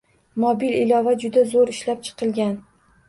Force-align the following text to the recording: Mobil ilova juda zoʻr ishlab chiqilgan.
Mobil 0.43 0.71
ilova 0.77 1.13
juda 1.25 1.43
zoʻr 1.53 1.73
ishlab 1.75 2.03
chiqilgan. 2.09 2.57